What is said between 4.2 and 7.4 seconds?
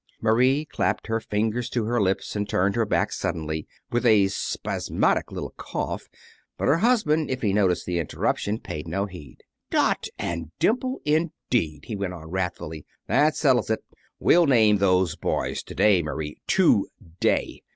spasmodic little cough; but her husband,